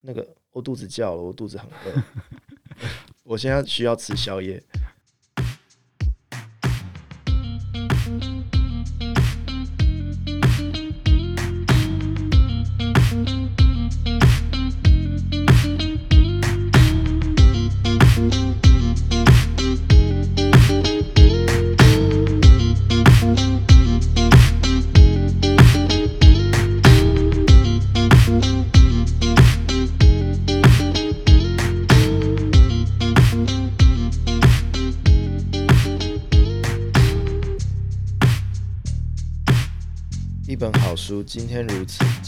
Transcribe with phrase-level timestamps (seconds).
[0.00, 2.02] 那个我肚子叫了，我肚子很饿，
[3.22, 4.62] 我现在需要吃宵夜。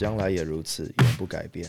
[0.03, 1.65] 将来也如此，永不改变。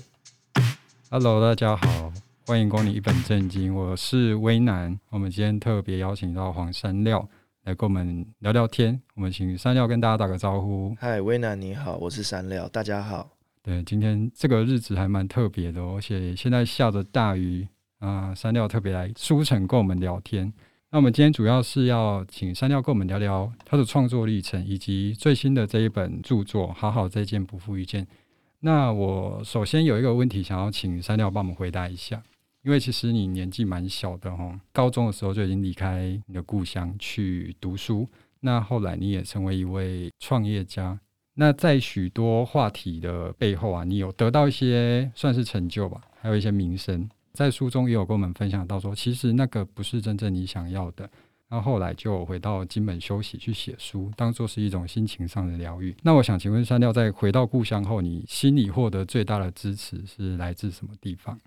[1.11, 2.11] Hello，大家好，
[2.47, 4.99] 欢迎光临一本正经，我是威南。
[5.11, 7.29] 我们今天特别邀请到黄山料
[7.65, 8.99] 来跟我们聊聊天。
[9.13, 10.97] 我们请山料跟大家打个招呼。
[10.99, 13.29] 嗨，威南你好，我是山料，大家好。
[13.61, 17.67] 对，今天这个日子还蛮特别的，而且现在下着大雨
[17.99, 20.51] 啊，山料特别来书城跟我们聊天。
[20.89, 28.03] 那我们今天主要是要请山料跟我们聊聊他的创作历程，以及最新的这一本著作《好好再见，不负遇见》。
[28.65, 32.23] 那我首先有一个问题想要请山料帮我们回答一下，
[32.63, 38.07] 因为其实你年纪蛮小的哈，高中的时候就已经离开你的故乡去读书，
[38.39, 40.97] 那后来你也成为一位创业家。
[41.33, 47.09] 那在许多话题的背后啊，你有得到一些算是成就吧，还有一些名声。
[47.33, 51.09] 在书中也有跟我们分享到说，其实那个不是真正你想要的，
[51.53, 55.95] 然后后来就回到金门休息去写书，当做是一种心情上的疗愈。
[56.01, 61.39] 那我想请问山料，在回到故乡后，你心里获得最大的支持是来自什么地方？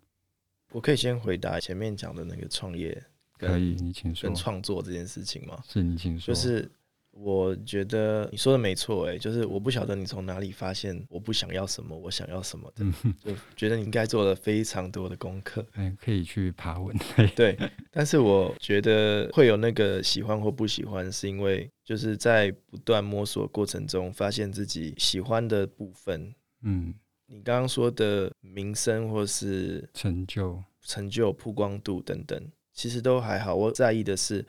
[0.70, 3.02] 我可以先回答前面讲的那个创业，
[3.36, 4.28] 可以，你请说。
[4.28, 5.58] 跟创作这件事情吗？
[5.66, 6.32] 是你请说。
[6.32, 6.70] 就是。
[7.18, 12.84] 我觉得你说的没错，哎，就是我不晓得你从哪里发现我不想要什么，我想要什么的，
[13.24, 16.94] 就觉得你应该做了非常多的功课，嗯，可以去爬文，
[17.34, 17.58] 对。
[17.90, 26.34] 但是我觉得会有那个喜欢或不喜欢，是因为就是在不断摸索过程中，发现自己喜欢的部分。
[26.62, 26.92] 嗯，
[27.26, 32.38] 你刚刚说的名声或是成就、成就、曝光度等等，
[32.74, 33.54] 其实都还好。
[33.54, 34.44] 我在意的是。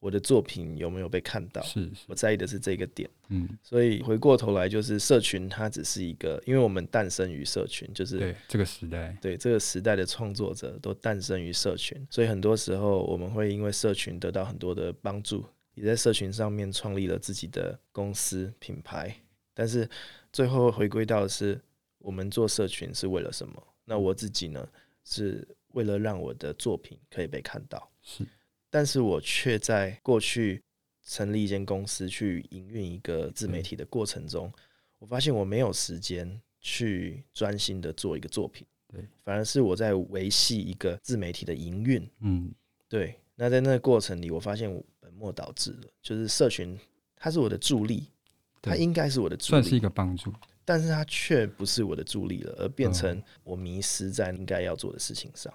[0.00, 1.62] 我的作品有没有被看到？
[1.62, 3.08] 是，是，我在意的是这个点。
[3.28, 15.44] 嗯，所以回过头来，就是社群，它只是一个，因为我们诞生于社群，就是对这个时代，对这个时代的创作者都诞生于社群，所以很多时候我们会因为社群得到很多的帮助，
[15.74, 19.14] 也在社群上面创立了自己的公司品牌。
[19.52, 19.86] 但是
[20.32, 21.60] 最后回归到的是，
[21.98, 23.62] 我们做社群是为了什么？
[23.84, 24.66] 那我自己呢，
[25.04, 27.90] 是为了让我的作品可以被看到。
[28.02, 28.24] 是。
[28.70, 30.62] 但是我却在过去
[31.02, 34.52] 成立一间公司去营运一个自媒体的过程中，
[35.00, 42.52] 我发现我没有时间去专心的做一个作品，对，反而是我在维系一个自媒体的营运，嗯，
[42.88, 43.18] 对。
[43.34, 46.78] 那在那个过程里，我发现我本末倒置了，就是社群
[47.16, 48.06] 它是我的助力，
[48.62, 50.32] 它应该是我的助力，算是一个帮助，
[50.64, 55.52] 但是它却不是我的助力了，而变成我迷失在应该要做的事情上，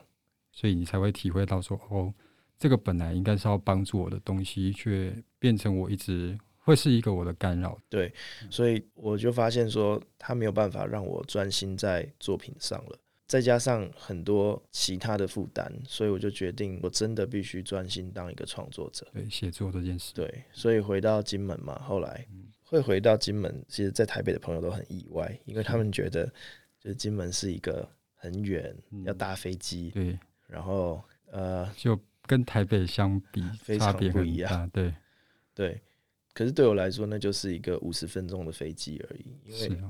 [0.51, 2.13] 所以你才会体会到说哦。
[2.57, 7.77] 这个本来应该是要帮助我的东西，却变成我一直会是一个我的干扰。
[7.89, 8.11] 对，
[8.49, 19.05] 所以我就发现说，他没有办法让我专心在作品上了，再加上很多其他的负担，所以我就决定，我真的必须专心当一个创作者。
[19.13, 20.13] 对，写作这件事。
[20.13, 22.25] 对，所以回到金门嘛，后来
[22.63, 26.25] 会回到金门，其实，在台北的朋友都很意外，因为他们觉得，
[26.79, 30.17] 就是金门是一个很远，要搭飞机，对，
[30.47, 31.99] 然后呃，就。
[32.25, 34.69] 跟台北相比，非常不一样。
[34.69, 34.93] 对，
[35.53, 35.81] 对。
[36.33, 39.37] 可是对我来说，那就是一个五十分钟的飞机而已。
[39.45, 39.81] 因为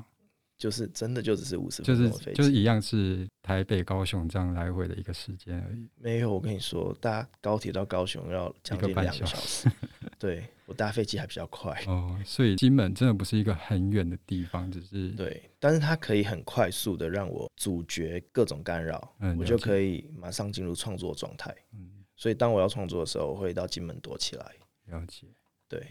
[0.58, 5.90] 就是真的就只是五十分钟的飞机，就是一样是台北高雄这样来回的一个时间而已。
[5.98, 9.70] 没有，我跟你说，搭高铁到高雄要将近两个小时。
[10.18, 11.78] 对，我搭飞机还比较快。
[11.88, 21.54] 哦，所以金门真的不是一个很远的地方，只是对，但是它可以很快速的让我阻绝各种干扰，嗯，我就可以马上进入创作状态。
[21.74, 21.90] 嗯。
[22.16, 24.54] 所以，当我要创作的时候，我会到金门躲起来。
[24.86, 25.28] 了解，
[25.68, 25.86] 对。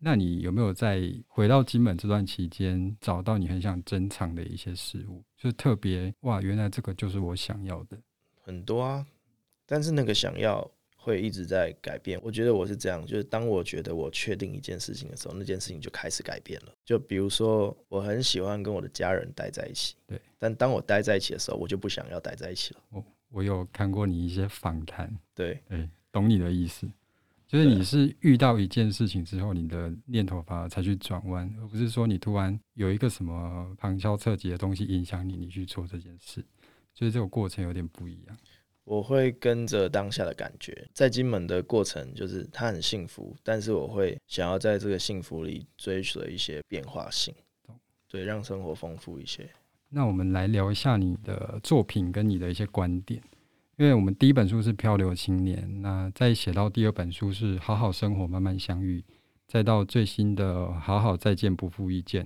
[0.00, 5.24] 那你有没有在回到金门这段期间，找到你很想珍藏的一些事物？
[5.36, 7.98] 就是特别哇，原来这个就是我想要的。
[8.40, 9.04] 很多啊，
[9.66, 12.20] 但是那个想要会一直在改变。
[12.22, 16.72] 我觉得我是这样，就是当我觉得我确定一件事情的时候，那件事情就开始改变了。
[16.84, 20.20] 就比如说，我很喜欢跟我的家人待在一起，对。
[20.38, 22.80] 但当我待在一起的时候，我就不想要待在一起了。
[22.90, 23.04] 哦。
[23.30, 26.88] 我有看过你一些访谈，对，对，懂你的意思，
[27.46, 36.44] 就是你是遇到一件事情之后，你的念头反而才去转弯，而不是说你突然有一个什么旁敲侧击的东西影响你，你去做这件事。
[36.94, 38.36] 就是这个过程有点不一样。
[38.82, 47.32] 我会跟着当下的感觉，在金门的过程就是他很幸福，但是我会想要在这个幸福里追求一些变化性，
[48.08, 49.48] 对，让生活丰富一些。
[49.90, 53.22] 那我们来聊一下你的作品跟你的一些观点。
[53.76, 59.00] 因为我们第一本书是《漂流青年》，那再写到第二本书是《好好生活，慢慢相遇》，
[59.46, 62.24] 再到最新的《好好再见，不负遇见》。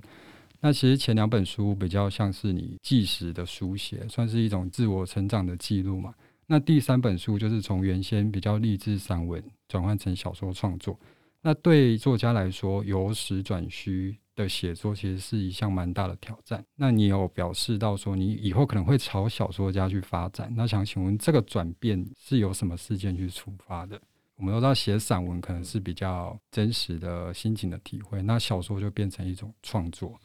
[0.60, 6.14] 那其实前两本书比较像是你纪实的书写，算是一种自我成长的记录嘛。
[6.46, 10.98] 那第三本书就是从原先比较励志散文转换成小说创作。
[11.42, 14.16] 那对作家来说，由实转虚。
[14.34, 16.64] 的写作其实是一项蛮大的挑战。
[16.76, 20.52] 那你有表示到说你以后可能会朝小说家去发展？
[20.56, 24.00] 那想请问这个转变是由什么事件去触发的？
[24.36, 30.18] 我们都知道写散文可能是比较真实的心情的体会，那小说就变成一种创作。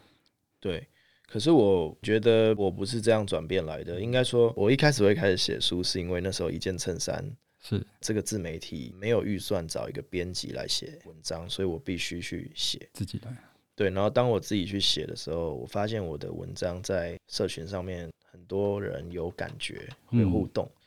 [0.60, 0.88] 对，
[1.28, 4.02] 可是我觉得我不是这样转变来的。
[4.02, 7.24] 应该说，我一开始会开始写书，是因为那时候一件衬衫
[7.62, 13.38] 是这个自媒体没有预算找一个编辑来写文章，所以我必须去写自己来。
[13.78, 20.82] 对，然后当我自己去写的时候，我发现我的文章在社群上面很多人有感觉，会互动，嗯、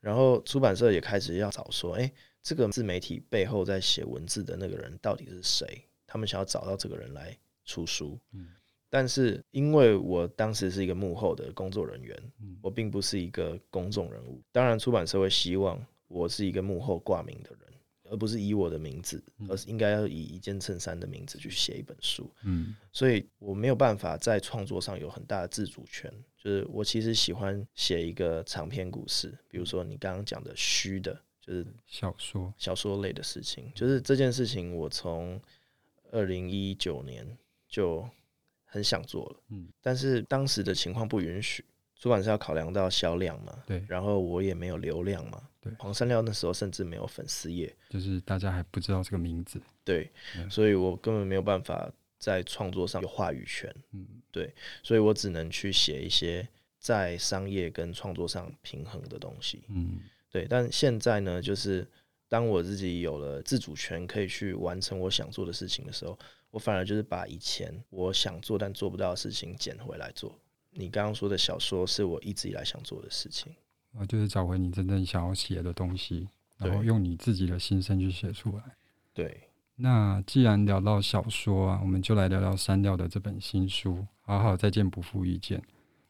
[0.00, 2.08] 然后出版社也开始要找说，哎，
[2.44, 5.82] 这个自媒体背后在写文字的那个人到底是谁？
[6.06, 8.16] 他们想要找到这个人来出书。
[8.32, 8.46] 嗯、
[8.88, 14.40] 但是因为我当时是一个幕后的工作人员，嗯、我并不是一个公众人物。
[14.52, 17.65] 当然，出版社会希望我是一个幕后挂名的人。
[18.10, 22.30] 而不是以我的名字，而是应该要以一件衬衫的名字去写一本书。
[22.42, 26.12] 嗯，所以我没有办法在创作上有很大的自主权。
[26.36, 33.70] 就是我其实喜欢写一个长篇故事，比如说你刚刚讲的虚的，就是小说、小说类的事情。
[33.74, 35.40] 就是这件事情，我从
[36.12, 37.26] 二零一九年
[37.68, 38.08] 就
[38.64, 39.40] 很想做了。
[39.48, 41.64] 嗯，但是当时的情况不允许。
[41.98, 56.46] 出版社要考量到销量嘛，对，然后我也没有流量嘛，对，黄山料那时候甚至没有粉丝页，就是大家还不知道这个名字，对，嗯、所以我根本没有办法在创作上有话语权，嗯，对，所以我只能去写一些
[56.78, 60.00] 在商业跟创作上平衡的东西，嗯，
[60.30, 61.86] 对，但现在呢，就是
[62.28, 66.18] 当我自己有了自主权，可以去完成我想做的事情的时候，
[66.50, 70.38] 我反而就是把以前我想做但做不到的事情捡回来做。
[70.78, 73.52] 你刚刚说的小说是我一直以来想做的事情，
[73.94, 76.28] 啊，就是找回你真正想要写的东西，
[76.58, 78.62] 然后用你自己的心声去写出来。
[79.14, 85.58] 对，那既然聊到小说啊，我们就来聊聊删掉的这本新书《好好再见，不负遇见》。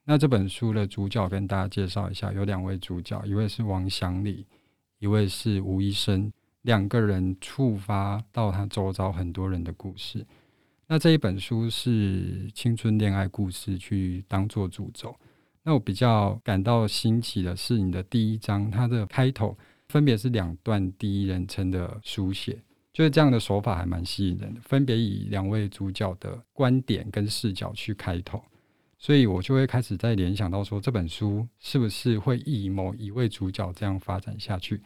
[0.04, 4.46] 那这本书的主角跟大家介绍一下，有两位主角，一位是王祥礼，
[4.98, 6.32] 一位是吴医生，
[6.62, 10.26] 两个人触发到他周遭很多人的故事。
[10.88, 15.12] 那这一本书是青春恋爱故事，去当做主轴。
[15.64, 22.62] 那我比较感到新奇的是，你的第一章它的开头分别是两段第一人称的书写，
[22.92, 28.40] 就是这样的手法还蛮吸引人的，分别以两位主角的观点跟视角去开头，
[28.96, 34.80] 所以我就会开始在联想到说，这本书是不是会以某一位主角这样发展下去？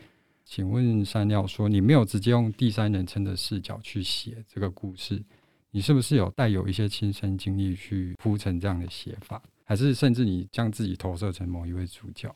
[0.47, 5.23] 请问山料说，你没有直接用第三人称的视角去写这个故事。
[5.73, 12.35] 你是不是有带有一些亲身经历去铺成这样的写法，还是甚至你将自己投射成某一位主角？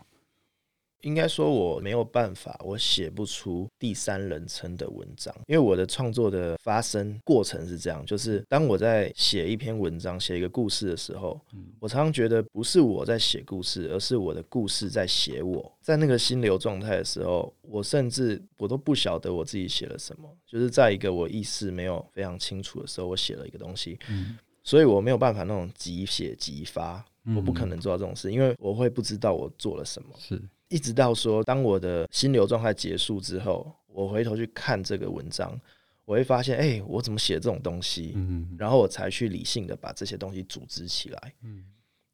[1.04, 11.38] 应该说我没有办法，我写不出第三人称的文章，因为我的创作的发生过程是这样，就是当我在写一篇文章、写一个故事的时候，
[11.78, 15.70] 我常常觉得不是我在写故事，而是我的故事在写我。
[15.82, 23.98] 在那个心流状态的时候，我甚至我都不晓得我自己写了什么，就是在一个我意识没有非常清楚的时候，我写了一个东西，
[24.62, 27.04] 所以我没有办法那种即写即发，
[27.36, 30.08] 我不可能做到这种事，因为我会不知道我做了什么。
[30.18, 30.40] 是。
[30.74, 35.56] 一直到说，当我的心流状态结束之后，我回头去看这个文章，
[36.04, 38.14] 我会发现，哎、欸，我怎么写这种东西？
[38.16, 41.32] 嗯，然后我才去理性的把这些东西组织起来。
[41.44, 41.64] 嗯，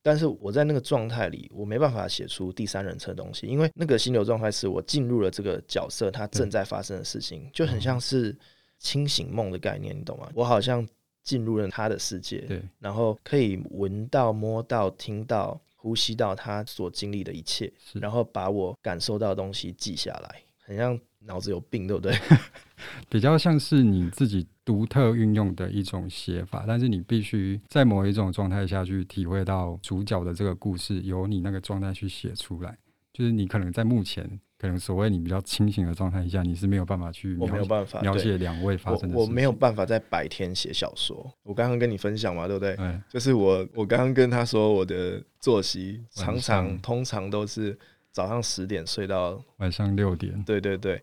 [0.03, 8.37] 但是我在那个状态里，我没办法写出第三人称的东西，因为那个心流状态是我进入了这个角色，它正在发生的事情，就很像是
[8.79, 10.31] 清醒梦的概念，你懂吗？
[10.35, 10.87] 我好像
[11.23, 15.59] 进入了他的世界，对，然后可以闻到、摸到、听到。
[15.81, 22.15] 呼吸到他所经历的一切，然后把我感受到的东西记下来，很像脑子有病，对不对？
[23.09, 32.77] 比较像是你自己独特运用的一种写法，但是你必须在某一种状态下去体会到主角的这个故事，由你那个状态去写出来。
[33.13, 39.17] 就是你可能在目前可能所谓你比较清醒的状态下，你是没有办法去描，我没有办法描写两位发生的事情。
[39.17, 41.33] 我，我没有办法在白天写小说。
[41.43, 42.77] 我刚刚跟你分享嘛，对不对？
[42.77, 47.75] 对，就是我我刚刚跟他说，我的作息常常通常都是
[48.13, 50.45] 早上十点睡到晚上六点。
[50.45, 51.03] 对对对，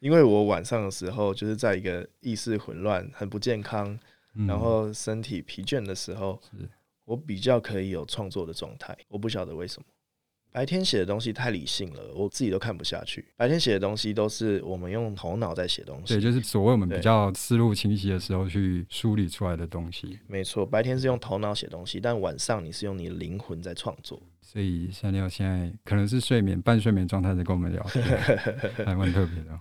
[0.00, 3.98] 因为我晚上的时候就是在一个意识混乱、很不健康，
[4.34, 6.38] 嗯、然后身体疲倦的时候，
[7.06, 8.94] 我比较可以有创作的状态。
[9.08, 9.86] 我不晓得为什么。
[10.58, 13.24] 白天写的东西太理性了，我自己都看不下去。
[13.36, 20.18] 白天写的东西都是我们用头脑在写东西，对，就是所谓我们比较思路清晰的时候去梳理出来的东西。
[20.26, 24.20] 没错，白天是用头脑写东西，但晚上你是用你的灵魂在创作。
[24.42, 28.04] 所以三六现在可能是睡眠半睡眠状态在跟我们聊天，
[28.84, 29.56] 还蛮特别的。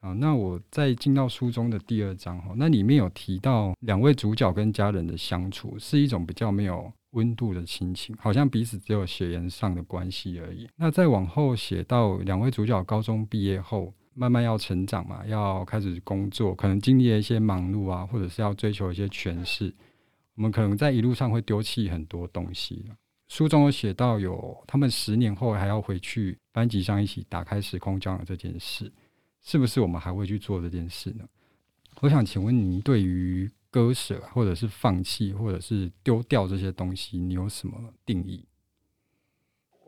[0.00, 10.68] 好，那我在进到书中的第二章哈，那里面有提到两位主角跟家人的相处是一种比较没有温度的亲情，好像彼此只有血缘上的关系而已。
[10.76, 19.74] 那再往后写到两位主角高中毕业后，慢慢要成长嘛，要开始工作，可能经历了一些忙碌啊，或者是要追求一些权势，
[20.36, 22.84] 我们可能在一路上会丢弃很多东西。
[23.28, 28.92] 书中有写到有他们十年后还要回去班级上一起打开时空胶囊这件事。
[29.42, 31.24] 是不是我们还会去做这件事呢？
[32.02, 38.44] 我想请问您，对于割舍，或者是放弃，或者是丢掉这些东西，你有什么定义？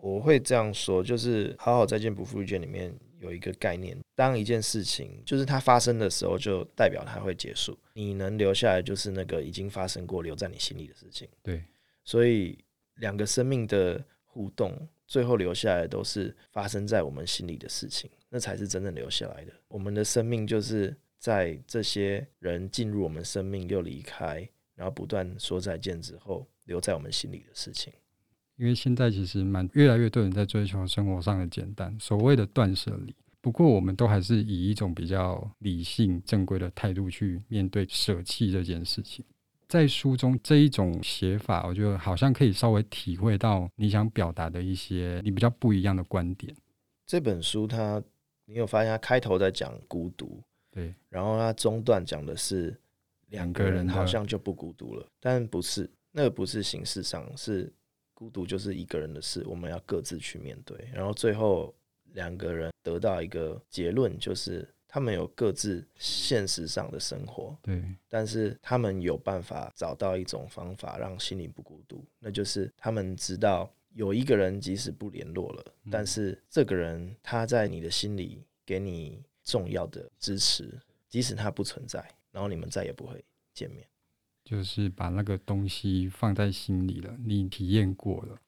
[0.01, 7.79] 我会这样说，就是《好好再见，不负遇见》里面有一个概念：当一件事情就是它发生的时候，就代表它会结束。
[7.95, 11.29] 你能留下来，就是那个已经发生过、留在你心里的事情。
[11.43, 11.65] 对，
[12.05, 12.59] 所以
[12.97, 18.11] 两个生命的互动，最后留下来都是发生在我们心里的事情。
[18.29, 19.53] 那才是真正留下来的。
[19.69, 24.37] 我们的生命就是在这些人进入我们生命又离开，
[24.75, 27.93] 然后不断说再见之后，留在我们心里的事情。
[28.57, 33.15] 因为现在其实蛮越来越多人在追求生活上的简单，所谓的断舍离。
[33.41, 39.25] 不过我们都还是以一种比较理性、正规的态度去面对舍弃这件事情。
[39.69, 46.53] 在书中这一种写法，我觉得好像可以稍微体会到你想表达的一些你比较不一样的观点。
[47.07, 48.03] 这本书它。
[48.45, 52.77] 你有发现它开头在讲孤独，对，然后他中段讲的是
[53.29, 57.73] 两个人好像就不孤独了，但不是，那个不是形式上，是
[58.15, 60.77] 孤独就是一个人的事，我们要各自去面对。
[60.93, 61.73] 然后最后
[62.15, 73.73] 两个人得到一个结论，就是他们有各自现实上的生活，对，但是他们有办法找到一种方法让心里不孤独，那就是他们知道。
[73.95, 83.87] 有一个人即使不联络了，但是这个人他在你的心里给你重要的支持，即使它不存在，然后你们再也不会见面。
[84.45, 88.39] 就是把那个东西放在心里了，你体验过了，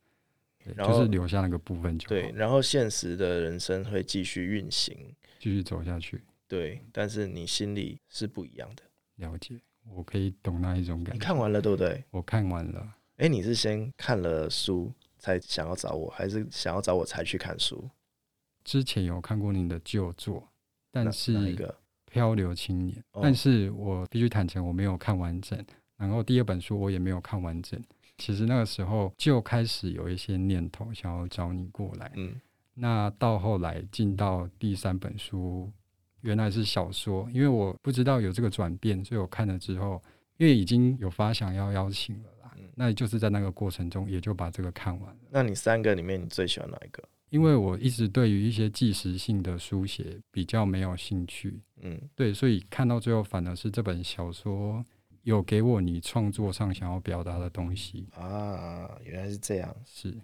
[0.74, 2.08] 然后就是留下那个部分就好。
[2.08, 6.22] 对，然后现实的人生会继续运行，继续走下去。
[6.48, 8.82] 对，但是你心里是不一样的。
[9.16, 11.12] 了解，我可以懂那一种感觉。
[11.12, 12.04] 你看完了对不对？
[12.10, 12.96] 我看完了。
[13.16, 14.92] 哎，你是先看了书？
[15.16, 17.88] 才想要找我，还是想要找我才去看书？
[18.62, 20.50] 之前有看过您的旧作，
[20.94, 21.68] 但是
[22.06, 25.58] 漂流青年，哦、但是我必须坦诚，我没有看完整。
[25.96, 27.82] 然后第二本书我也没有看完整。
[28.18, 32.12] 其实那个时候就开始有一些念头想要找你过来。
[32.14, 32.40] 嗯，
[32.74, 35.68] 那到后来进到第三本书，
[36.20, 40.00] 原来是小说，因为我不知道有这个转变，所以我看了之后，
[40.36, 42.52] 因为已经有发想要邀请了啦。
[42.76, 45.20] 那就是在那个过程中，也就把这个看完了。
[45.30, 47.02] 那你三个里面，你最喜欢哪一个？
[47.34, 54.84] 因为我一直对于一些纪实性的书写比较没有兴趣，嗯，对，所以看到最后，反而是这本小说
[55.24, 58.88] 有给我你创作上想要表达的东西啊。
[59.02, 60.16] 原来是这样，是。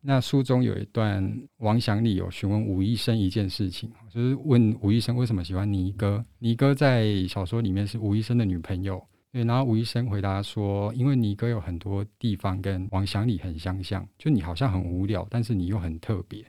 [0.00, 6.24] 那书中有一段，王祥礼有询问吴医生一件事情，就是问吴医生为什么喜欢尼哥。
[6.38, 9.04] 尼哥在小说里面是吴医生的女朋友。
[9.32, 16.44] 对，然后吴医生回答说：“因为尼哥有很多地方跟王祥礼很相像，就你好像很无聊，但是你又很特别。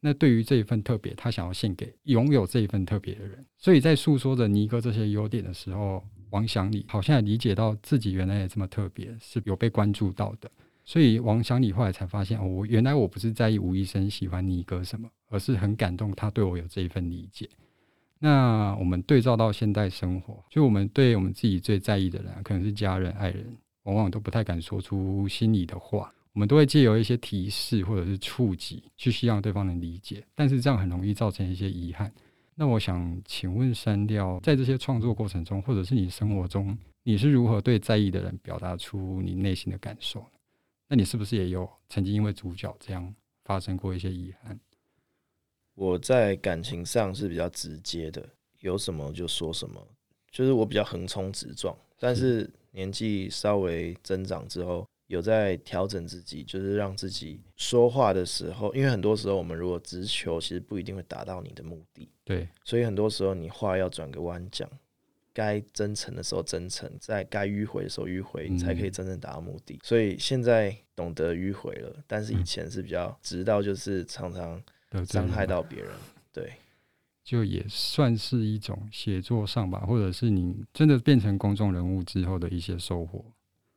[0.00, 3.44] 那对于这一份特别，他想要献给拥有这一份特别的人。
[3.58, 10.50] 所以在诉说着尼哥这些优点的时候，王祥礼好像也理解到自己原来也这么特别，是有被关注到的。
[10.86, 17.46] 所以王祥礼后来才发现，哦，原来我不是在意吴医生喜欢尼哥什么，而是很感动他对我有这一份理解。”
[18.24, 23.44] 那我们对照到现代生活，就我们对我们自己最在意的人，可能是家人、爱人，
[23.82, 26.14] 往往都不太敢说出心里的话。
[26.32, 30.24] 我们都会借由一些提示或者是触及，去希望对方能理解。
[30.36, 32.12] 但是这样很容易造成一些遗憾。
[32.54, 40.24] 那我想请问山料，在这些创作过程中，或者是你生活中，你是如何对在意的人表达出你内心的感受？
[40.88, 43.12] 那你是不是也有曾经因为主角这样
[43.44, 44.56] 发生过一些遗憾？
[45.74, 48.26] 我在感情上是比较直接的，
[48.60, 49.80] 有什么就说什么，
[50.30, 51.76] 就是我比较横冲直撞。
[51.98, 62.08] 但是年纪稍微增长之后，有在调整自己，就是让自己说话的时候，因为很多时候我们如果直球，其实不一定会达到你的目的。
[62.24, 64.68] 对，所以很多时候你话要转个弯讲，
[65.32, 69.74] 该真诚的时候真诚，在该迂回的时候迂回，你才可以真正达到目的。
[69.74, 69.80] 嗯。
[69.82, 74.62] 所以现在懂得迂回了，但是以前是比较直到，就是常常
[75.06, 75.90] 伤害到别人。
[76.32, 76.52] 对，
[77.22, 83.24] 就也算是一种写作上吧，或者是你真的变成公众人物之后的一些收获。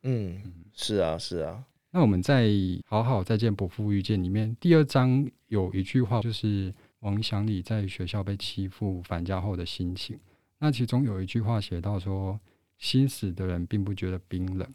[0.03, 0.41] 嗯，
[0.73, 1.63] 是啊，是啊。
[1.91, 2.47] 那我们在
[2.85, 10.19] 《好好再见，不负遇见》里面第二章有一句话，就是王祥礼在学校被欺负返家后的心情。
[10.59, 12.39] 那其中有一句话写到说
[12.77, 14.67] ：“心死的人并不觉得冰冷。”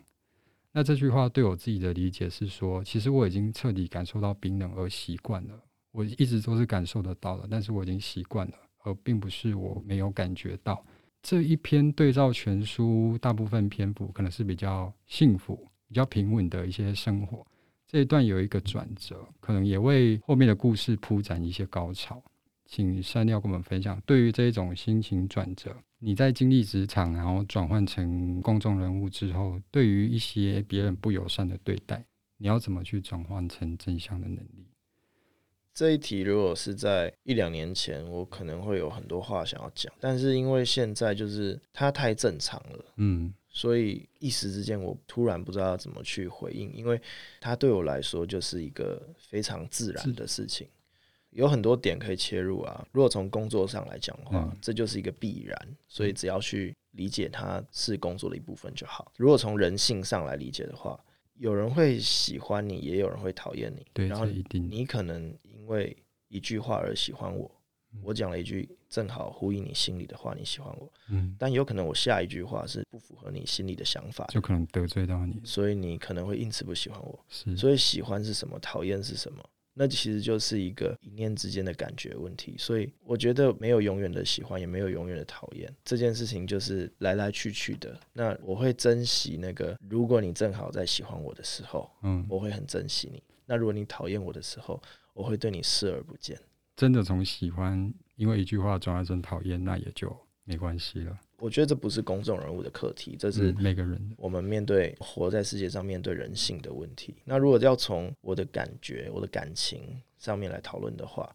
[0.72, 5.60] 那这句话对我自己的理解是说，其实我已经彻底感受到冰冷而习惯了。
[5.92, 8.54] 我一直都是感受得到的，但是我已经习惯了，
[8.84, 10.84] 而并不是我没有感觉到。
[11.22, 17.46] 这一篇对照全书大部分篇幅可能是比较幸福、比较平稳的一些生活，
[17.86, 22.22] 这一段有一个转折，可能也为后面的故事铺展一些高潮。
[22.64, 32.04] 请山料跟我们分享，对于这一种心情转折，你在经历职场，然后转换成公众人物之后，对于一些别人不友善的对待，
[32.38, 34.69] 你要怎么去转换成正向的能力？
[35.72, 47.00] 这一题如果是在一两年前，我可能会有很多话想要讲，但是因为现在就是它太正常了，嗯，所以一时之间我突然不知道要怎么去回应，因为
[47.40, 50.68] 它对我来说就是一个非常自然的事情，
[51.30, 52.86] 有很多点可以切入啊。
[52.92, 59.10] 如果从工作上来讲的话，这就是一个必然，所以只要去理解它是工作的一部分就好。
[59.16, 60.98] 如果从人性上来理解的话，
[61.36, 65.32] 有人会喜欢你，也有人会讨厌你，对，然后你可能。
[65.70, 65.96] 为
[66.28, 67.50] 一句话而喜欢我，
[68.02, 77.18] 我讲了一句正好呼应你心里的话，你喜欢我，嗯，但有可能我下一句话是不符合你心里的想法，就可能得罪到你，所以你可能会因此不喜欢我。
[77.28, 79.44] 是，所以喜欢是什么，讨厌是什么？
[79.72, 82.56] 那其实就是一个一念之间的感觉问题。
[82.58, 87.98] 所以我觉得没有永远的喜欢，也没有永远的讨厌，这件事情就是来来去去的。
[88.12, 93.22] 那我会珍惜那个，如果你正好在喜欢我的时候，嗯，我会很珍惜你。
[93.46, 94.80] 那如果你讨厌我的时候，
[95.20, 96.38] 我会对你视而不见。
[96.76, 100.10] 真的从喜欢，因为一句话转化成讨厌，那也就
[100.44, 101.18] 没关系了。
[101.36, 107.14] 我觉得这不是公众人物的课题，这是每个人我们面对活在世界上面对人性的问题。
[107.26, 111.30] 那如果要从我的感觉、我的感情上面来讨论的话，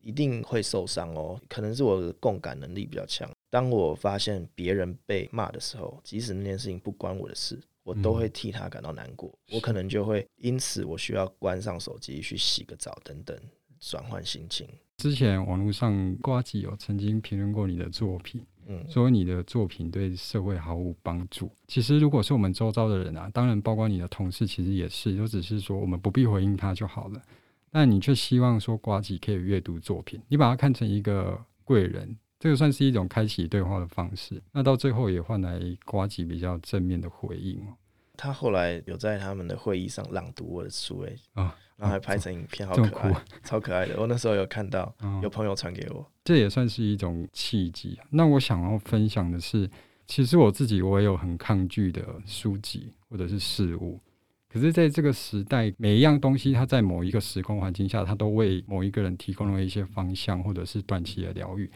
[0.00, 1.40] 一定会受伤哦。
[1.48, 3.30] 可能是我的共感能力比较强。
[3.50, 7.56] 当我发现别人被骂的时候，即使那件事情不关我的事。
[7.88, 13.34] 我都会替他感到难过，嗯，我可能就会因此我需要关上手机去洗个澡等等，
[13.80, 14.68] 转换心情。
[14.98, 21.50] 之前网络上瓜吉有曾经评论过你的作品，嗯，说你的作品对社会毫无帮助。
[21.66, 27.22] 其实如果是我们周遭的人啊，当然包括你的同事，其实也是，就只是说我们不必回应他就好了。
[27.70, 32.14] 但你却希望说瓜吉可以阅读作品，你把它看成一个贵人。
[32.38, 37.74] 这个算是一种开启对话的方式，那到最后也换来瓜吉比较正面的回应哦。
[38.16, 43.94] 他后来有在他们的会议上朗读我的书诶，啊，然后还拍成影片，好可爱，超可爱的。
[44.00, 47.98] 我那时候有看到，有朋友传给我，这也算是一种契机。
[48.10, 49.70] 那我想要分享的是，
[50.06, 54.00] 其实我自己我也有很抗拒的书籍或者是事物，
[54.48, 61.70] 可是在这个时代，每一样东西它在某一个时空环境下，它都为某一个人提供了一些方向或者是短期的疗愈。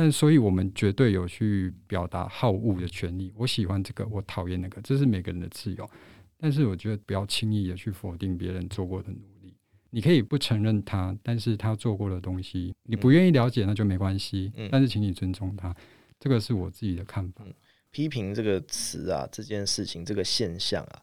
[0.00, 3.32] 但所以，我们绝对有去表达好恶的权利。
[3.34, 5.90] 我喜欢这个，我讨厌那个，这是每个人的自由。
[6.36, 9.52] 但是，我觉得不要轻易的去否定别人做过的努力。
[9.90, 14.52] 你可以不承认他，但是他做过的东西，你不愿意了解，那就没关系。
[14.54, 14.68] 嗯。
[14.70, 15.74] 但是，请你尊重他。
[16.20, 17.42] 这个是我自己的看法。
[17.44, 17.52] 嗯。
[17.90, 21.02] 批评这个词啊，这件事情，这个现象啊，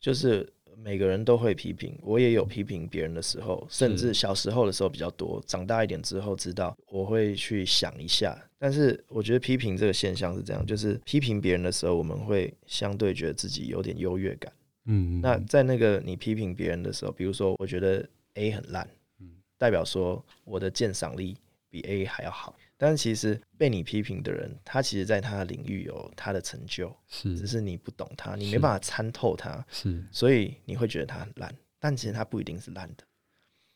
[0.00, 0.52] 就是。
[0.82, 5.42] 每个人都会批评，我也有批评别人的时候，甚至小时候的时候比较多。
[5.46, 8.36] 长大一点之后，知道我会去想一下。
[8.58, 14.52] 但是我觉得批评这个现象是这样，就是批评别人的时候，我们会相对觉得自己有点优越感。
[14.86, 18.88] 嗯，那在那个你批评别人的时候，比如说我觉得 A 很烂，
[19.20, 21.36] 嗯代表说我的鉴赏力
[21.70, 22.56] 比 A 还要好。
[22.82, 33.04] 但其实被你批评的人，他其实在他的领域有他的成就，是，只是你不懂他，你没办法参透他，是，所以你会觉得他很烂，但其实他不一定是烂的，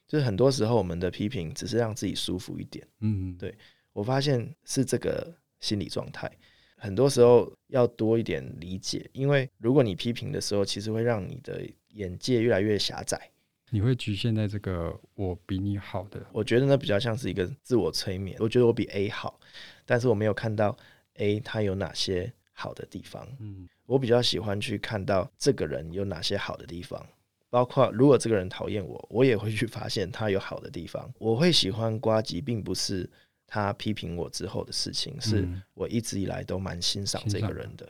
[0.08, 3.56] 就是很多时候我们的批评只是让自己舒服一点，嗯，对，
[3.92, 6.28] 我发现是这个心理状态，
[6.76, 13.30] 很多时候要多一点理解，因为如果你批评的时候，其实会让你的眼界越来越狭窄，
[13.70, 16.24] 你会局限在这个我比你好的？
[16.32, 18.36] 我觉得那比较像是一个自我催眠。
[18.40, 19.40] 我觉得我比 A 好，
[19.84, 20.76] 但是我没有看到
[21.14, 23.26] A 他有哪些好的地方。
[23.40, 27.04] 嗯，我比较喜欢去看到这个人有哪些好的地方，
[27.50, 31.12] 包括如果这个人讨厌我，我也会去发现他有好的地方。
[31.18, 33.08] 我会喜欢瓜吉，并不是
[33.48, 37.88] 他批评我之后的事情，是我一直以来都蛮欣赏这个人的。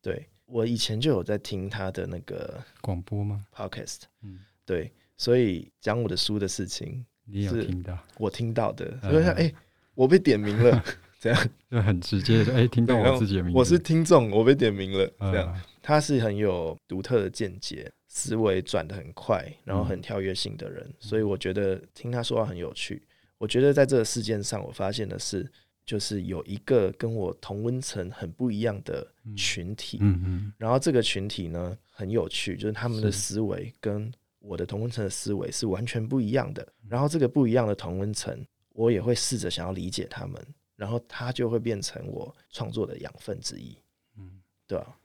[0.00, 4.04] 对，我以前就有在听他的那个广播吗？Podcast。
[4.22, 4.90] 嗯，对。
[5.20, 7.98] 所以讲我的书的事情，你有听到？
[8.16, 9.54] 我听到的，所以哎、欸，
[9.94, 10.82] 我被点名了，
[11.20, 11.48] 这样。
[11.70, 15.60] 就很直接的，哎、欸，听到我自己的名字，我是听众，我被点名了，这样。
[15.82, 23.02] 他是很有独特的见解，思维转得很快，然后很跳跃性的人，所以我觉得听他说话很有趣。
[23.36, 25.46] 我觉得在这个事件上，我发现的是，
[25.84, 29.06] 就是有一个跟我同温层很不一样的
[29.36, 40.42] 群体，嗯嗯，然后这个群体呢很有趣，就是他们的思维跟我的同温层的思维是完全不一样的，然后这个不一样的同温层，我也会试着想要理解他们，
[40.76, 43.76] 然后它就会变成我创作的养分之一，
[44.16, 44.96] 嗯，对啊，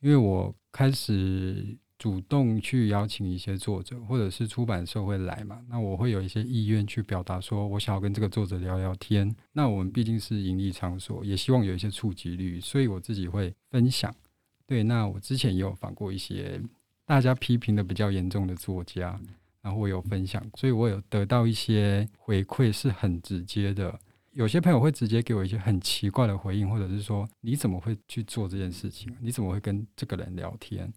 [0.00, 9.34] 因为我开始主动去邀请一些作者，或者是出版社会来嘛，那我会有一些意愿去表达，说我想要跟这个作者聊聊天。
[9.52, 14.14] 那我们毕竟是盈利场所，也希望有一些触及率，所以我自己会分享。
[14.66, 16.60] 对，那我之前也有访过一些。
[17.12, 19.20] 大家批评的比较严重的作家，
[19.60, 24.00] 然后我有分享，所以我有得到一些回馈，是很直接的。
[24.30, 29.14] 有些朋友会直接给我一些很奇怪的回应，或者是说你怎么会去做这件事情？
[29.20, 30.90] 你怎么会跟这个人聊天？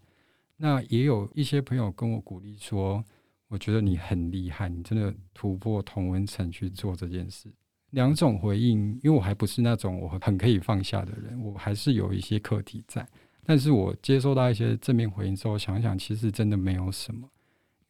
[0.55, 3.03] 那也有一些朋友跟我鼓励说，
[3.49, 7.53] 我觉得你很厉害，你真的突破同温层去做这件事。
[7.89, 13.05] 两种回应，因为我还不是那种我很可以放下的人，我还是有一些课题在。
[13.45, 17.29] 但是我接收到一些正面回应之后，想想其实真的没有什么，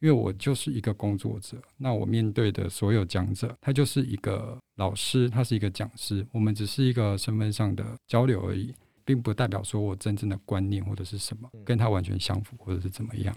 [0.00, 1.56] 因为我就是一个工作者。
[1.78, 13.34] 那我面对的所有讲者，他就是一个老师，他是一个讲师，我们只是一个身份上的交流而已，并不代表说我真正的观念或者是什么跟他完全相符，或者是怎么样。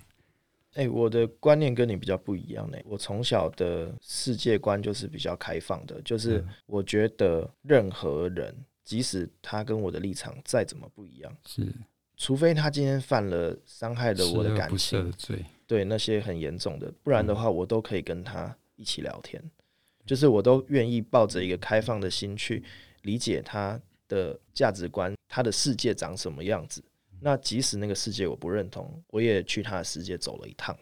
[0.73, 2.77] 哎、欸，我的观念跟你比较不一样呢。
[2.85, 11.73] 我从小的世界观就是比较开放的，就是我觉得任何人，即使他跟我的立场再怎么不一样，是。
[12.19, 15.11] 除非他今天犯了伤害了我的感情，
[15.65, 19.41] 对那些很严重的，不然的话，我都可以跟他一起聊天，
[20.05, 22.61] 就是我都愿意抱着一个开放的心去
[23.03, 23.79] 理解他
[24.09, 26.83] 的价值观，他的世界长什么样子。
[27.21, 30.77] 那即使那个世界我不认同，我也去他的世界走了一趟，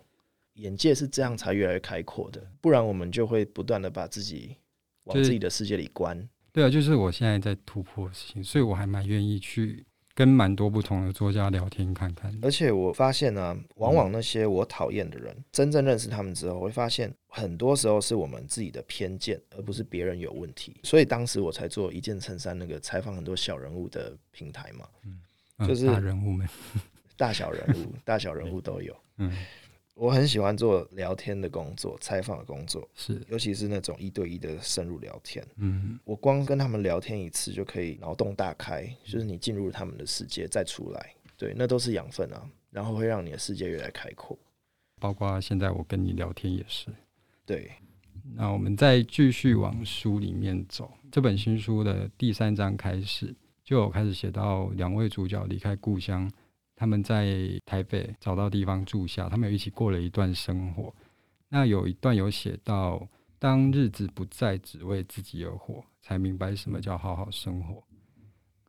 [0.54, 4.56] 眼界是这样才越来越开阔的，不然我们就会不断的把自己
[5.04, 6.28] 往自己的世界里关。
[6.52, 9.86] 对啊，就是我现在在突破的事情，所以我还蛮愿意去。
[10.18, 20.76] 跟蛮多不同的作家聊天看看，而且我发现呢、啊，往往那些我讨厌的人，嗯、真正认识他们之后，我会发现很多时候是我们自己的偏见，而不是别人有问题。
[20.82, 26.50] 所以当时我才做一件衬衫那个采访很多小人物的平台嘛，嗯，就是大人物们，
[27.16, 29.32] 大小人物，大小人物都有， 嗯。
[29.98, 35.44] 我很喜欢做聊天的工作，采访的工作，是，尤其是那种一对一的深入聊天。
[35.56, 44.38] 嗯，我光跟他们聊天一次就可以脑洞大开，就是你进入他们的世界再出来，对，那都是养分啊，然后会让你的世界越来越开阔。
[45.00, 46.88] 包括现在我跟你聊天也是。
[47.44, 47.72] 对，
[48.36, 56.32] 那我们再继续往书里面走，这本新书的第三章开始就有开始写到两位主角离开故乡。
[56.78, 60.94] 他们在台北找到地方住下，他们有一起过了一段生活。
[61.50, 63.08] 那有一段有写到，
[63.40, 67.84] 当日子不再只为自己而活，才明白什么叫好好生活。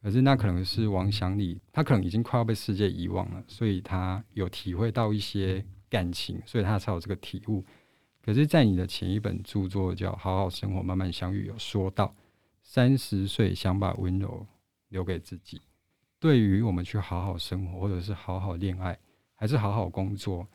[0.01, 7.62] 可是那可能是王祥礼，他可能已经快要被世界遗忘了，所以他有体会到一些感情，所以他才有这个体悟。
[8.25, 12.14] 可是，在你的前一本著作叫《好好生活，慢慢相遇》，有说到
[12.62, 14.47] 三十岁想把温柔
[14.88, 15.61] 留给自己。
[16.20, 18.98] 对于我们去好好生活，或者是好好恋爱，
[19.35, 20.46] 还是好好工作，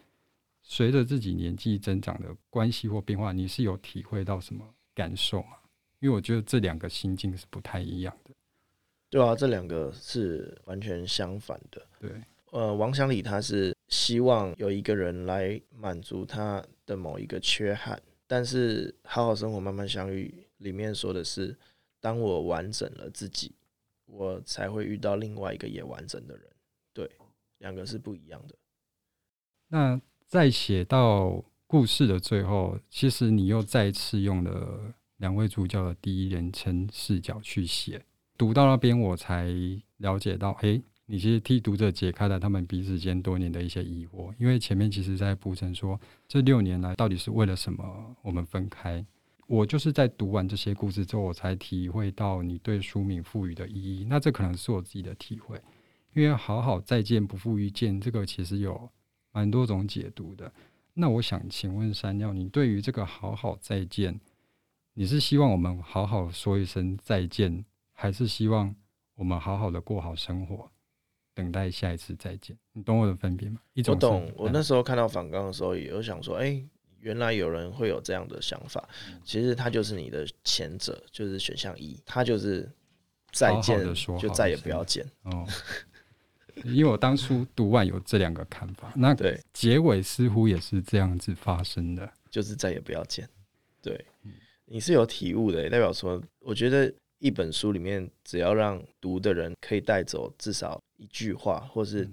[0.62, 5.58] 随着自己年纪增长的关系或变化，你是有体会到什么感受吗？
[6.00, 8.32] 因为我觉得这两个心境是不太一样的。
[9.10, 11.82] 对啊，这两个是完全相反的。
[12.00, 12.12] 对，
[12.52, 21.56] 呃，王祥礼他是希望有一个人来满足他的某一个缺憾，但是好好生活，慢慢相遇里面说的是，
[22.02, 23.56] 当我完整了自己。
[24.16, 26.48] 我才会遇到另外一个也完整的人，
[26.94, 27.10] 对，
[27.58, 28.56] 两个是不一样的。
[29.70, 38.06] 那在写到故事的最后，其实你又再次用了两位主角的第一人称视角去写。
[38.38, 39.52] 读到那边，我才
[39.98, 49.04] 了解到，诶，你其实替读者解开了他们彼此间多年的一些疑惑，因为前面其实在铺陈说，这六年来到底是为了什么我们分开。
[49.54, 54.04] 我就是在读完这些故事之后，我才体会到你对书名赋予的意义。
[54.10, 55.62] 那这可能是我自己的体会，
[56.16, 58.90] 因为好好再见不负遇见，这个其实有
[59.32, 60.52] 蛮多种解读的。
[60.96, 64.20] 那我想请问山料，你对于这个好好再见，
[64.96, 68.76] 你是希望我们好好说一声再见，还是希望
[69.14, 70.72] 我们好好的过好生活？
[71.36, 73.60] 等待下一次再见，你懂我的分别吗？
[73.74, 74.32] 一种我懂。
[74.36, 76.70] 我那时候看到反纲的时候，也有想说，哎、欸，
[77.04, 78.88] 原来有人会有这样的想法。
[79.24, 82.68] 其实他就是你的前者，就是选项一，他就是
[83.32, 85.06] 再见好好说，就再也不要见。
[85.24, 85.46] 哦，
[86.66, 93.30] 因为我当初读完有这两个看法，那对结尾似乎也是这样子发生的，就是再也不要见。
[93.82, 94.06] 对，
[94.66, 96.94] 你是有体悟的、欸，代表说，我觉得。
[97.20, 102.06] 一本书里面，只要让读的人可以带走至少一句话，或是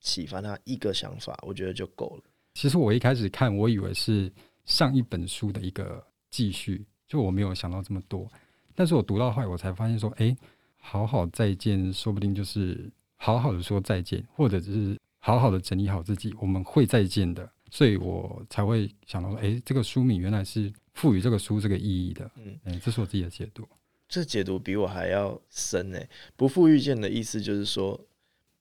[0.00, 2.22] 启发他一个想法，我觉得就够了。
[2.56, 4.32] 其实我一开始看，我以为是
[4.64, 8.26] 上一本书的一个继续，就我没有想到这么多。
[8.74, 10.34] 但是我读到后来，我才发现说，哎，
[10.78, 17.46] 好好再见，说不定就是好好的说再见，或者是好好的整理好自己，我们会再见的。
[17.70, 22.30] 所以我才会想到说，哎，这个书名原来是赋予这个书这个意义的。
[22.64, 23.68] 嗯，这是我自己的解读。
[24.08, 26.00] 这解读比我还要深呢。
[26.36, 28.00] 不负遇见的意思就是说，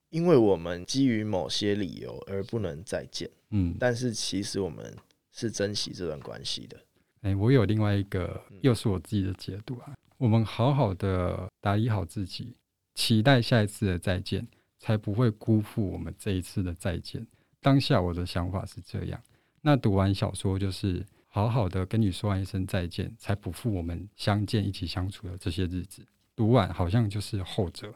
[0.10, 4.96] 因为我们基于某些理由而不能再见，嗯，但是其实我们
[5.32, 6.78] 是珍惜这段关系的。
[7.22, 9.94] 哎，我有另外一个，又是我自己的解读啊。
[10.18, 12.56] 我们好好的打理好自己，
[12.94, 14.48] 期待下一次的再见，
[14.80, 17.26] 才不会辜负我们这一次的再见。
[17.62, 19.22] 当下我的想法是这样。
[19.62, 21.06] 那读完小说就是。
[21.28, 26.02] 好好的跟你说完一声再见，才不负我们相见一起相处的这些日子。
[26.34, 27.94] 读完好像就是后者，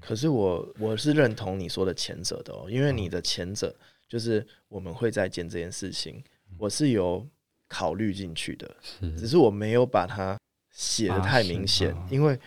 [0.00, 3.74] 可是我我是认同你说的前者的哦，因为你的前者
[4.08, 6.22] 就是我们会再见这件事情，
[6.58, 7.26] 我是有
[7.68, 8.76] 考虑进去的，
[9.16, 10.38] 只是我没有把它
[10.70, 12.38] 写的太明显，因为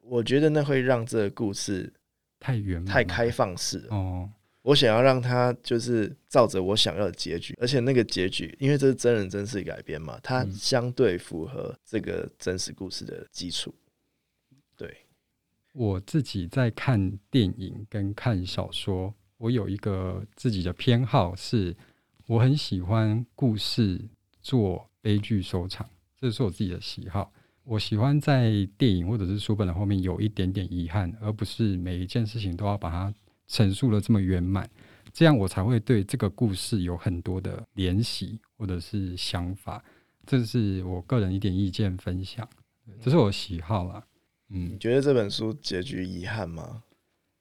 [0.00, 1.92] 我觉得那会让这个故事
[2.38, 4.28] 太圆、太开放式哦。
[4.62, 13.72] 我想要让它就是照着我想要的结局，而且那个结局，因为这是真人真事改编嘛，它相对符合这个真实故事的基础。
[13.72, 13.87] 对，
[15.78, 21.76] 我自己在看电影跟看小说，我有一个自己的偏好，是
[22.26, 24.04] 我很喜欢故事
[24.42, 25.88] 做悲剧收场，
[26.20, 27.32] 这是我自己的喜好。
[27.62, 33.14] 我喜欢在电影或者是书本的后面有一点点遗憾，而不是每一件事情都要把它。
[33.50, 34.68] 陈述了这么圆满，
[35.10, 39.82] 这样我才会对这个故事有很多的联系或者是想法。
[40.26, 42.46] 这是我个人一点意见分享，
[43.00, 44.04] 这是我喜好啦。
[44.50, 46.82] 嗯，你觉得这本书结局遗憾吗？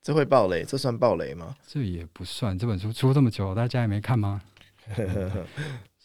[0.02, 0.64] 这会爆雷？
[0.64, 1.56] 这算爆雷吗？
[1.68, 2.58] 这也不算。
[2.58, 4.42] 这本书出这么久，大家也没看吗？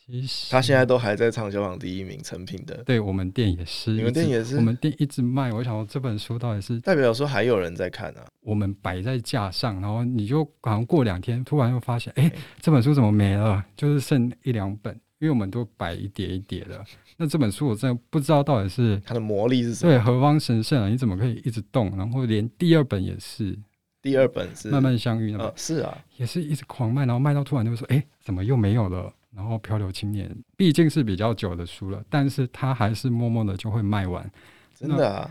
[0.04, 2.82] 其实他现在都还在畅销榜第一名，成品的。
[2.82, 5.52] 对，我们店也是，你们店也是，我们店一直卖。
[5.52, 8.26] 我想说，这本书到底是代表说还有人在看啊？
[8.40, 13.64] 我们摆在架上，然后你就好像过两天，突然又发现，哎、欸，这本书怎么没了？
[13.76, 16.84] 就是剩一两本，因为我们都摆一叠一叠的。
[17.16, 19.92] 那这本书我真的不知道到底是它的魔力是什么？
[19.92, 20.88] 对，何方神圣啊？
[20.88, 21.96] 你怎么可以一直动？
[21.96, 23.58] 然后连第二本也是，
[24.00, 29.12] 第二本是慢慢相遇那本、哦，是啊，也是一直狂卖，然后卖到突然就说，哎、欸，怎么又没有了？
[29.34, 34.30] 然后漂流青年毕竟是比较久的书了，但是它还是默默的就会卖完，
[34.74, 35.30] 真的啊！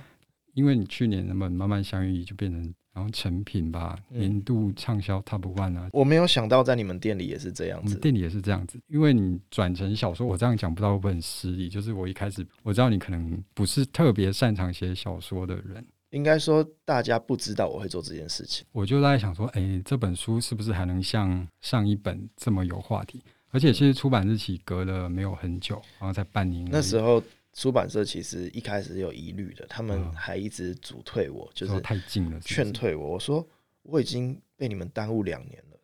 [0.54, 5.90] 因为你去年那本慢慢相遇就变成然后成品吧，嗯、年度畅销 Top One 啊！
[5.94, 11.70] 我没有想到在你们店里也是这样子，我们店里也是这样子，因为你转成小说，我这样讲不知道会不会很失礼。
[11.70, 23.22] 就是我一开始我知道你可能不是特别擅长写小说的人，应该说大家不知道我会做这件事情，我就在想说，哎，这本书是不是还能像上一本这么有话题？
[23.54, 26.66] 而且其实出版日期隔了没有很久，然后才半年。
[26.72, 27.22] 那时候
[27.54, 33.10] 出版社其实一开始有疑虑的，他们还一直阻退我，嗯、就是太近了，劝退我。
[33.10, 33.46] 我说
[33.84, 35.78] 我已经被你们耽误两年了。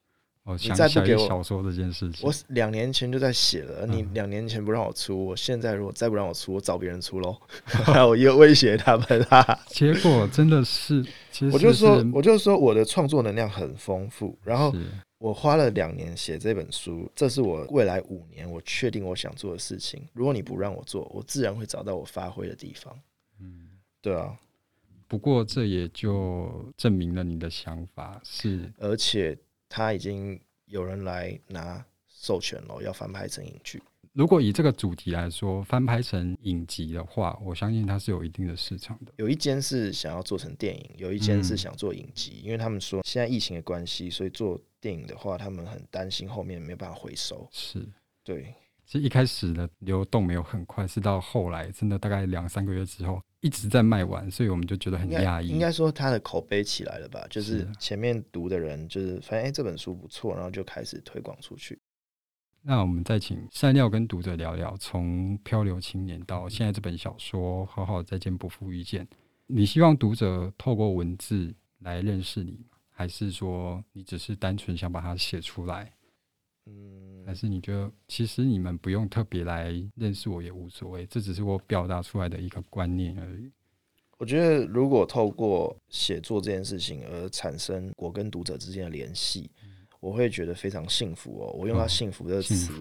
[0.43, 3.85] 哦，你再不给我小说这件事情，我两年前就在写了。
[3.85, 7.35] 你两年前不让我出，我现在如果再不让我出，我找别人出喽。
[8.07, 9.27] 我又威胁他们。
[9.67, 11.03] 结果真的是，
[11.33, 14.73] 其实是我就说，我就说我的创作能量很丰富，然后。
[15.19, 20.07] 我花了两年写这本书，这是我未来五年我确定我想做的事情。
[20.13, 22.99] 如果你不让我做，我自然会找到我发挥的地方。
[23.39, 23.67] 嗯，
[24.01, 24.37] 对啊。
[25.07, 29.37] 不过这也就证明了你的想法是，而且
[29.69, 33.81] 他已经有人来拿授权了，要翻拍成影剧。
[34.17, 39.13] 如果以这个主题来说，翻拍成影集的话，我相信它是有一定的市场的。
[39.17, 47.47] 有一间是想要做成电影，有一间是想做影集，嗯、因为他们说现在疫情的关系，所以做电影的话，他们很担心后面没有办法回收。
[47.51, 47.87] 是，
[48.23, 48.55] 对。
[48.87, 55.47] 其实一开始的流动没有很快，是到后来真的大概两三个月之后一直在卖完，所以我们就觉得很压抑。
[55.49, 57.23] 应该说它的口碑起来了吧？
[57.29, 61.77] 就是前面读的人就是发现哎这本书不错，然后就开始推广出去。
[62.61, 69.05] 那我们再请善料跟读者聊聊，从漂流青年到现在这本小说《好好再见，不负遇见》，
[69.45, 75.93] 你希望读者透过文字来认识你，还是说你只是单纯想把它写出来？
[76.65, 83.49] 嗯，还是你觉得其实你们不用特别来认识我也无所谓，这只是我表达出来的一个观念而已。
[84.17, 89.49] 我觉得如果透过写作这件事情而产生我跟读者之间的联系。
[89.99, 91.51] 我会觉得非常幸福哦。
[91.53, 92.71] 我用到“幸福”这个词，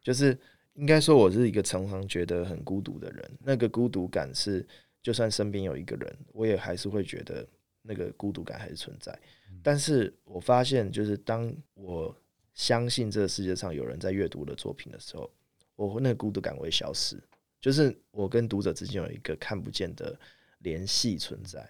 [0.00, 0.36] 就是
[0.74, 3.38] 应该说我是一个常常觉得很孤独的人。
[3.40, 4.66] 那个孤独感是，
[5.02, 7.46] 就算身边有一个人，我也还是会觉得
[7.82, 9.16] 那个孤独感还是存在。
[9.62, 12.16] 但是我发现，就是当我
[12.54, 15.30] 相信这个世界上有人在阅读我的作品的时候，
[15.76, 17.22] 我那个孤独感会消失。
[17.60, 20.18] 就是我跟读者之间有一个看不见的
[20.58, 21.60] 联系存在，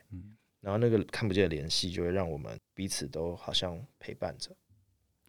[0.61, 4.51] 然后那个看不见的联系就会让我们彼此都好像陪伴着。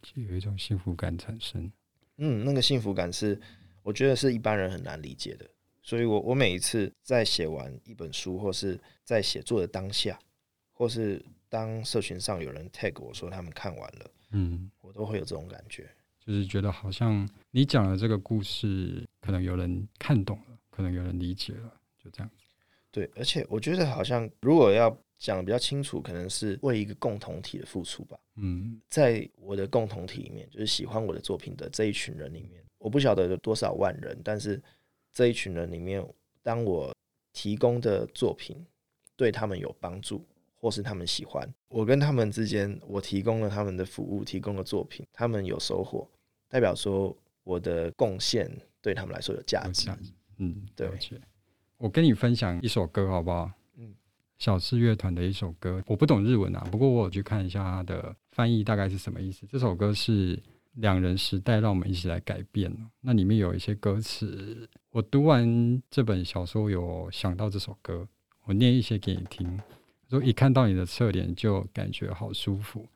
[0.04, 1.72] 就有一种幸福感产生，
[2.18, 3.40] 嗯，那个幸福感是
[3.82, 5.48] 我觉得是一般人很难理解的，
[5.82, 10.18] 所以我我每一次在写完一本书，或是在写作的当下，
[10.72, 15.88] 或是当社群上有人 tag 我说他们看完了，嗯，我都会有这种感觉，
[16.20, 22.44] 就是觉得好像你讲的这个故事，可能有人看懂了，可能有人理解了，就这样子。
[22.90, 28.18] 对，而且我觉得好像如果要讲的比较清楚，可能是为一个共同体的付出吧。
[28.36, 34.62] 嗯，在我的共同体里面，就是喜欢我的作品的这一群人里面，我不晓得有多少万人，但是
[35.10, 36.06] 这一群人里面，
[36.42, 36.94] 当我
[37.32, 38.62] 提供的作品
[39.16, 40.22] 对他们有帮助，
[40.54, 46.06] 或是他们喜欢，我跟他们之间，我提供了他们的服务，提供了作品，他们有收获，
[46.50, 48.50] 代表说我的贡献
[48.82, 49.90] 对他们来说有价值。
[50.36, 50.86] 嗯，对。
[51.78, 53.50] 我跟你分享一首歌好不好？
[54.38, 59.46] 小室乐团的一首歌，我不懂日文啊，不过我有去看一下它的翻译大概是什么意思。
[59.48, 60.38] 这首歌是
[60.74, 62.70] 两人时代，让我们一起来改变。
[63.00, 68.06] 那里面有一些歌词，我读完这本小说有想到这首歌，
[68.44, 69.60] 我念一些给你听。
[70.10, 72.86] 说一看到你的侧脸就感觉好舒服，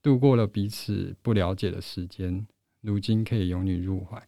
[0.00, 2.46] 度过了彼此不了解的时间，
[2.80, 4.22] 如今可以拥你入怀。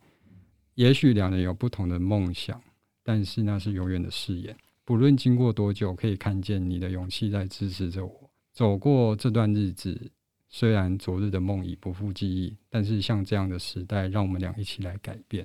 [0.74, 2.60] 也许两人有不同的梦想。
[3.08, 10.10] 但是那是永远的誓言，不论经过多久，可以看见你的勇气在支持着我走过这段日子。
[10.48, 15.44] 虽然昨日的梦已不复记忆，但是像这样的时代，让我们俩一起来改变。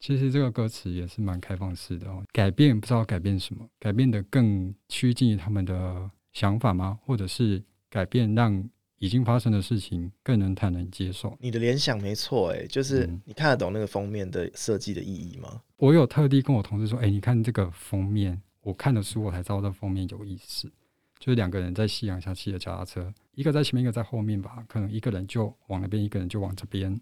[0.00, 2.22] 其实这个歌词也是蛮开放式的哦。
[2.32, 6.98] 改变不知道改变什么，改变的更趋近于他们的想法吗？
[7.06, 8.68] 或者是改变让？
[8.98, 11.34] 已经发生的事情更能坦然接受。
[11.40, 15.48] 你的联想没错，诶，就是你看得懂那个封面的设计的意义吗？
[15.52, 20.70] 嗯，我有特地跟我同事说，诶，你看这个封面，我看的书我才知道这封面有意思。
[21.18, 24.64] 就是两个人在夕阳下骑着脚踏车，一个在前面，一个在后面吧。
[24.66, 26.98] 可能一个人就往那边，一个人就往这边，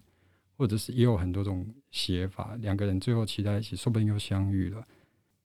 [0.57, 2.53] 或者是也有很多种写法。
[2.59, 4.85] 两个人最后骑在一起，说不定又相遇了。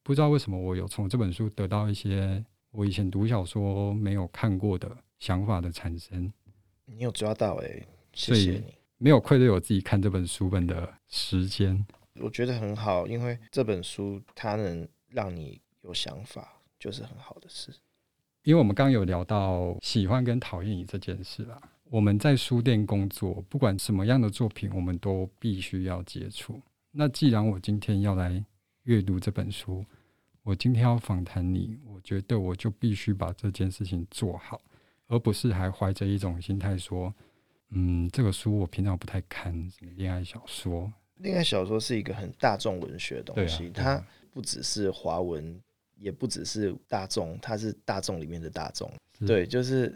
[0.02, 6.32] 不知道为什么，我有从这本书得到一些我以前读小说没有看过的想法的产生。
[6.84, 11.86] 你有抓到哎、欸，谢谢你，没有愧对我自己看这本书本的时间，
[12.20, 17.72] 我觉得很好，因为这本书它能让你有想法，就是很好的事。
[18.42, 26.60] 因为我们刚刚有聊到喜欢跟讨厌你这件事啦，我们在书店工作，不管什么样的作品，我们都必须要接触。
[26.90, 28.44] 那既然我今天要来
[28.82, 29.84] 阅读这本书，
[30.42, 34.60] 我今天要访谈你，我觉得我就必须把这件事情做好。
[35.06, 37.14] 而不是还怀着一种心态说，
[37.70, 40.90] 嗯，这个书我平常不太看，什么恋爱小说。
[41.16, 45.62] 恋爱小说是一个很大众文学的东西，啊啊、它不只是华文，
[45.96, 48.90] 也不只是大众，他是大众里面的大众。
[49.26, 49.88] 对，就是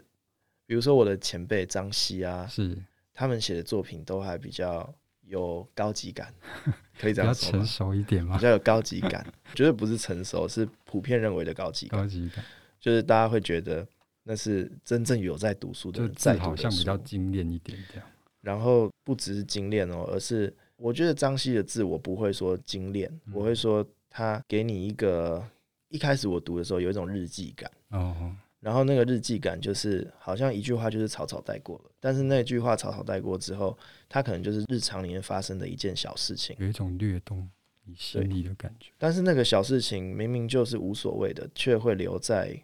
[0.65, 2.77] 比如说我的前辈张希啊，是
[3.13, 6.33] 他们写的作品都还比较有高级感，
[6.99, 7.51] 可以这样说吗？
[7.51, 8.37] 比较成熟一点吗？
[8.37, 11.99] 比较有高级感，绝对不是成熟，是普遍认为的高级感。
[11.99, 12.43] 高级感
[12.79, 13.87] 就是大家会觉得。
[14.23, 18.07] 那是真正有在读书的人在读的书，好像比较精炼一点这样。
[18.41, 25.43] 然后不只是精炼哦，而是我觉得张希的字我不会说精炼，嗯、我会说他给你一个
[25.89, 28.33] 一开始我读的时候有一种日记感哦。
[28.59, 33.77] 然后那个日记感就是好像一句话就是草草带过了，但是那句话草草带过之后，
[34.09, 37.49] 它可能就是日常里面发生的一件小事情，有一种略动。
[37.85, 38.91] 你心里的感觉。
[38.97, 42.55] 但是那个小事情明明就是无所谓的，却会留在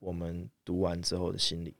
[0.00, 1.74] 我们读完之后的心里。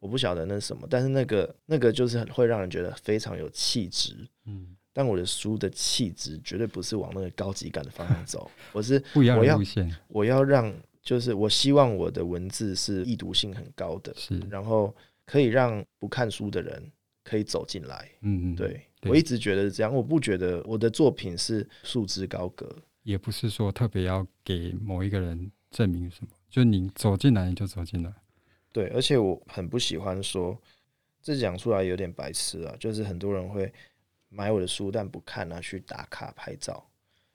[0.00, 4.26] 我不晓得那是什么，但是那个那个就是会让人觉得非常有气质。
[4.46, 9.84] 嗯，但我的书的气质绝对不是往那个高级感的方向走， 我是不一样的路线。
[10.08, 16.90] 我要，我要让，就是我希望我的文字是易读性很高的，是，然后可以让不看书的人
[17.22, 18.08] 可以走进来。
[18.22, 22.68] 嗯嗯，对，对我一直觉得是这样，我不觉得我的作品是束之高阁，
[23.02, 28.12] 也不是说特别要给某一个人证明什么，就你走进来你就走进来。
[28.72, 30.56] 对，而且我很不喜欢说，
[31.22, 32.76] 这讲出来有点白痴啊。
[32.78, 33.72] 就是很多人会
[34.28, 36.84] 买我的书，但不看啊，去打卡拍照。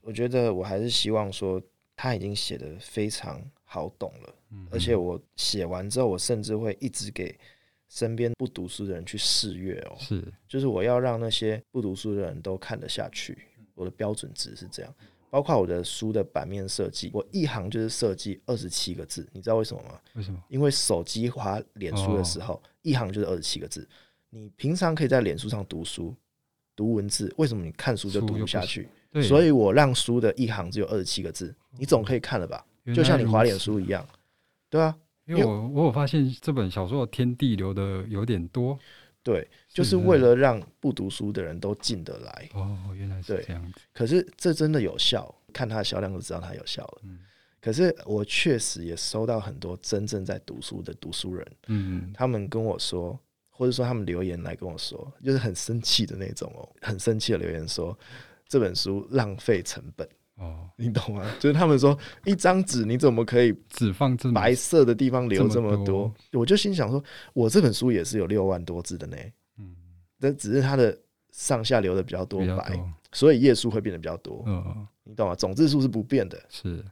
[0.00, 1.60] 我觉得我还是希望说，
[1.96, 4.34] 他已经写的非常好懂了。
[4.50, 7.38] 嗯，而且我写完之后，我甚至会一直给
[7.88, 9.96] 身边不读书的人去试阅哦。
[9.98, 13.38] 是，就是我要让那些不读书的人都看得下去。
[13.74, 14.94] 我的标准值是这样。
[15.30, 20.00] 包括我的书的版面设计，我一行就是设计二十七个字，你知道为什么吗？
[20.12, 20.40] 为什么？
[20.48, 23.88] 因为手机滑脸书的时候，哦、一行就是二十七个字。
[24.30, 26.14] 你平常可以在脸书上读书、
[26.76, 28.88] 读文字，为什么你看书就读不下去？
[29.22, 32.64] 所以我让书的一行只有二十七个字，你总可以看了吧？
[32.94, 34.06] 就像你滑脸书一样，
[34.68, 34.94] 对啊。
[35.26, 38.78] 因为我我有发现这本小说的天地留的有点多。
[39.22, 42.50] 对，就是为了让不读书的人都进得来。
[42.52, 43.80] 哦，原来是这样子。
[43.94, 46.98] 可是这真的有效，看它的销量就知道它有效了。
[47.04, 47.20] 嗯。
[47.58, 53.18] 可是我确实也收到很多真正在读书的读书人，嗯，他们跟我说，
[53.56, 57.96] 或者说他们留言来跟我说，就是很生气的那种哦，很生气的留言说
[58.48, 60.06] 这本书浪费成本。
[60.36, 61.24] 哦，你懂吗？
[61.38, 66.12] 就是他们说一张纸你怎么可以只放这白色的地方留这么多？
[66.32, 67.00] 我就心想说，
[67.32, 69.16] 我这本书也是有六万多字的呢。
[69.58, 69.76] 嗯，
[70.18, 70.98] 但只是它的
[71.30, 72.76] 上下留的比较多白，
[73.12, 74.42] 所以页数会变得比较多。
[74.46, 75.36] 嗯，你懂吗？
[75.36, 76.36] 总字数是不变的。
[76.48, 76.84] 是，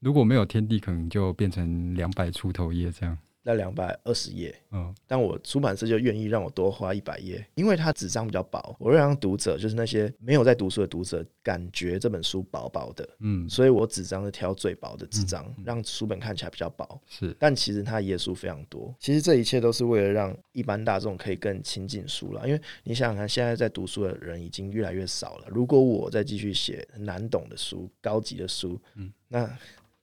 [0.00, 3.16] 如果没有天地，可能就变成两百出头页这样。
[3.42, 18.94] 在两百二十页，嗯，但我出版社就愿意让我多花一百页，因为它纸张比较薄，我会让读者，就是那些没有在读书的读者，感觉这本书薄薄的，嗯，所以我纸张是挑最薄的纸张，嗯，让书本看起来比较薄，是，但其实它页数非常多。
[19.00, 29.50] 其实这一切都是为了让一般大众可以更亲近书了，因为你想想看，现在在读书的人已经越来越少了，如果我再继续写难懂的书、高级的书，嗯，那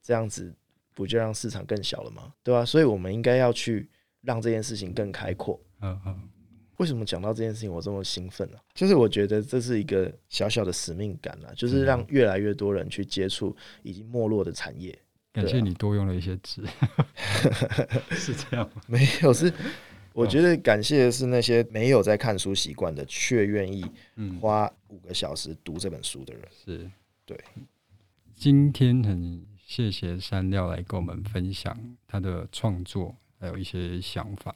[0.01, 0.51] 这样子。
[0.97, 2.33] 不就让市场更小了吗？
[2.43, 2.65] 对吧？
[2.65, 3.87] 所以我们应该要去
[4.21, 5.61] 让这件事情更开阔。
[5.81, 6.29] 嗯嗯。
[6.77, 8.57] 为什么讲到这件事情我这么兴奋呢？
[8.73, 14.97] 就是我觉得这是一个小小的使命感啊，就是让越来越多人去接触已经没落的产业。
[15.31, 16.63] 感谢你多用了一些字，
[18.09, 18.81] 是这样吗？
[18.87, 19.53] 没有，是
[20.13, 23.85] 我觉得感谢的是那些没有在看书习惯的，却愿意
[24.41, 26.43] 花五个小时读这本书的人。
[26.65, 26.89] 是
[27.23, 27.39] 对。
[28.35, 29.45] 今天很。
[29.67, 34.55] 谢谢山料来跟我们分享他的创作，还有一些想法。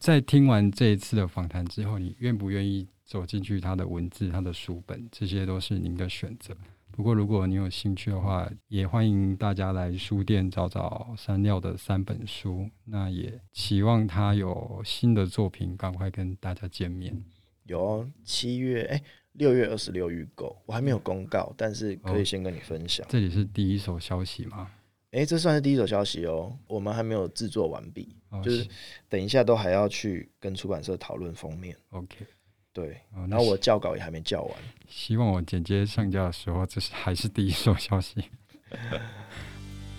[0.00, 5.08] 在听完这一次的访谈之后，你愿不愿意走进去他的文字、他的书本？
[5.12, 6.56] 这些都是您的选择。
[6.90, 12.68] 不过，如果你有兴趣的话，也欢迎大家来书店找找山料的三本书。
[12.84, 17.22] 那也期望他有新的作品，赶快跟大家见面。
[17.62, 19.02] 有七月哎。
[19.38, 23.06] 六月二十六预购，我还没有公告，但是可以先跟你分享。
[23.06, 24.70] 哦，这里是第一手消息吗？
[25.12, 26.54] 诶，这算是第一手消息哦。
[26.66, 28.66] 我们还没有制作完毕，哦，就是
[29.08, 31.74] 等一下都还要去跟出版社讨论封面。
[31.90, 32.26] OK，
[32.74, 34.54] 对，哦，然后我校稿也还没校完。
[34.86, 38.22] 希望我剪接上架的时候，这是还是第一手消息。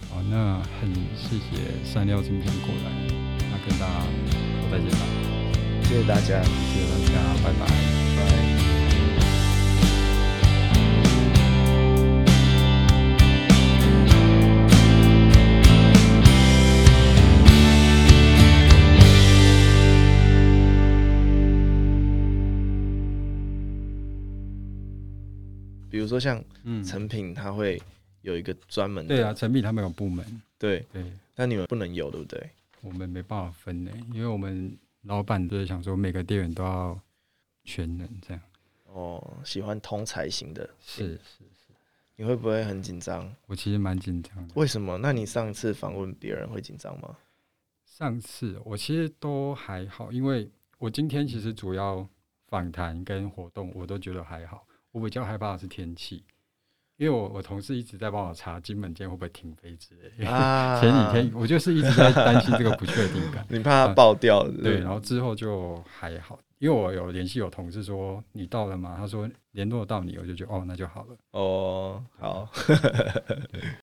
[0.10, 2.92] 好， 那很谢谢山料今天过来，
[3.50, 4.06] 那跟大家
[4.62, 5.06] 说再见吧。
[5.86, 8.09] 谢谢大家，谢谢大家，拜拜。
[26.10, 26.44] 如说像
[26.84, 27.82] 成品，它会
[28.22, 30.26] 有一个专门的、嗯、对啊，成品他们有部门，
[30.58, 31.06] 对对，
[31.36, 32.50] 但你们不能有，对不对？
[32.82, 37.00] 我们没办法分呢，因为我们老板就是想说每个店员都要
[37.64, 38.42] 全能这样。
[38.86, 41.74] 哦，喜欢通才型的，是是是。
[42.16, 43.34] 你会不会很紧张？
[43.46, 44.54] 我其实蛮紧张的。
[44.56, 44.98] 为什么？
[44.98, 47.16] 那你上次访问别人会紧张吗？
[47.86, 52.08] 上次我其实都还好，因为我今天其实主要
[52.48, 54.66] 访谈跟活动我都觉得还好。
[55.00, 56.24] 我比较害怕的是天气，
[56.98, 60.10] 因为我我同事一直在帮我查金门舰会不会停飞之类
[60.80, 64.46] 前几天我就是一直在担心这个不确定感， 你怕它爆掉？
[64.62, 68.96] 对，然后之后就还好，因为我有联系有同事说你到了吗？
[68.98, 71.16] 他说联络到你，我就觉得哦那就好了。
[71.32, 72.50] 哦，好。